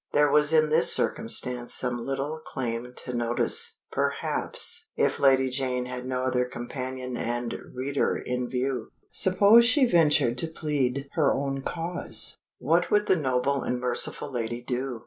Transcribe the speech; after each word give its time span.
There 0.13 0.31
was 0.31 0.51
in 0.51 0.69
this 0.69 0.91
circumstance 0.91 1.75
some 1.75 2.03
little 2.03 2.39
claim 2.43 2.91
to 3.05 3.13
notice, 3.13 3.77
perhaps, 3.91 4.87
if 4.95 5.19
Lady 5.19 5.47
Janet 5.47 5.91
had 5.91 6.05
no 6.07 6.23
other 6.23 6.45
companion 6.45 7.15
and 7.15 7.53
reader 7.75 8.17
in 8.17 8.49
view. 8.49 8.89
Suppose 9.11 9.63
she 9.63 9.85
ventured 9.85 10.39
to 10.39 10.47
plead 10.47 11.07
her 11.13 11.31
own 11.31 11.61
cause 11.61 12.35
what 12.57 12.89
would 12.89 13.05
the 13.05 13.15
noble 13.15 13.61
and 13.61 13.79
merciful 13.79 14.31
lady 14.31 14.63
do? 14.63 14.99